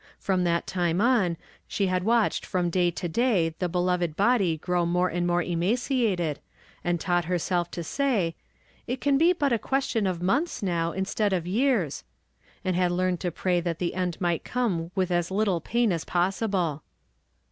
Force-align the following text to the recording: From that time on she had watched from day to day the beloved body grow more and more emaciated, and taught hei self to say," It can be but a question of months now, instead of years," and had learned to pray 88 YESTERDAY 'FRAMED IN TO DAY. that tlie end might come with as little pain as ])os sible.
From 0.17 0.45
that 0.45 0.65
time 0.65 0.99
on 0.99 1.37
she 1.67 1.85
had 1.85 2.03
watched 2.03 2.43
from 2.43 2.71
day 2.71 2.89
to 2.89 3.07
day 3.07 3.53
the 3.59 3.69
beloved 3.69 4.15
body 4.15 4.57
grow 4.57 4.83
more 4.83 5.09
and 5.09 5.27
more 5.27 5.43
emaciated, 5.43 6.39
and 6.83 6.99
taught 6.99 7.25
hei 7.25 7.37
self 7.37 7.69
to 7.69 7.83
say," 7.83 8.33
It 8.87 8.99
can 8.99 9.19
be 9.19 9.31
but 9.31 9.53
a 9.53 9.59
question 9.59 10.07
of 10.07 10.19
months 10.19 10.63
now, 10.63 10.91
instead 10.91 11.33
of 11.33 11.45
years," 11.45 12.03
and 12.65 12.75
had 12.75 12.91
learned 12.91 13.19
to 13.19 13.29
pray 13.29 13.57
88 13.57 13.57
YESTERDAY 13.57 13.77
'FRAMED 13.77 13.77
IN 13.77 13.77
TO 13.79 13.79
DAY. 13.79 13.85
that 13.85 13.85
tlie 13.85 14.01
end 14.17 14.21
might 14.21 14.43
come 14.43 14.91
with 14.95 15.11
as 15.11 15.29
little 15.29 15.61
pain 15.61 15.91
as 15.91 16.03
])os 16.09 16.37
sible. 16.39 16.81